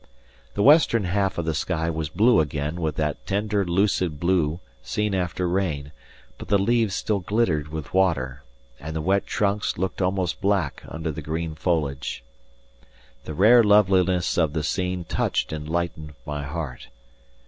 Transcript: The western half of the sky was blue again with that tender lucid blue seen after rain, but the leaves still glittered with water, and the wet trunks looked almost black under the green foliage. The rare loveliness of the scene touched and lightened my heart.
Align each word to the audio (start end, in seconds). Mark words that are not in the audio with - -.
The 0.55 0.63
western 0.63 1.03
half 1.03 1.37
of 1.37 1.45
the 1.45 1.53
sky 1.53 1.91
was 1.91 2.09
blue 2.09 2.39
again 2.39 2.81
with 2.81 2.95
that 2.95 3.23
tender 3.27 3.63
lucid 3.63 4.19
blue 4.19 4.59
seen 4.81 5.13
after 5.13 5.47
rain, 5.47 5.91
but 6.39 6.47
the 6.47 6.57
leaves 6.57 6.95
still 6.95 7.19
glittered 7.19 7.67
with 7.67 7.93
water, 7.93 8.41
and 8.79 8.95
the 8.95 8.99
wet 9.01 9.27
trunks 9.27 9.77
looked 9.77 10.01
almost 10.01 10.41
black 10.41 10.81
under 10.89 11.11
the 11.11 11.21
green 11.21 11.53
foliage. 11.53 12.23
The 13.25 13.35
rare 13.35 13.63
loveliness 13.63 14.39
of 14.39 14.53
the 14.53 14.63
scene 14.63 15.03
touched 15.03 15.53
and 15.53 15.69
lightened 15.69 16.15
my 16.25 16.45
heart. 16.45 16.87